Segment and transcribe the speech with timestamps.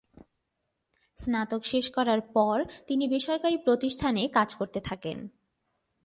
[1.17, 2.57] স্নাতক শেষ করার পর
[2.87, 5.17] তিনি বেসরকারি প্রতিষ্ঠানে কাজ করতে থাকেন।